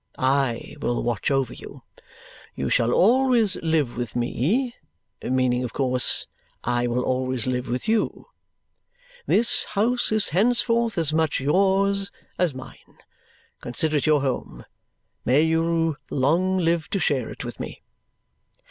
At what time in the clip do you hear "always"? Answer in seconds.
2.91-3.55, 7.03-7.45